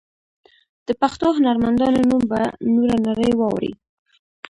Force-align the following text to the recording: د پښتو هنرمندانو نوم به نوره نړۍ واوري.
د 0.87 0.89
پښتو 1.01 1.27
هنرمندانو 1.37 2.01
نوم 2.09 2.23
به 2.31 2.41
نوره 2.75 2.95
نړۍ 3.07 3.31
واوري. 3.37 3.71